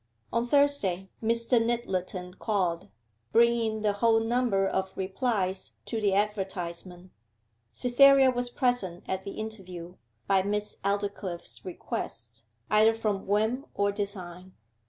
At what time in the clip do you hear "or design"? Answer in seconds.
13.75-14.53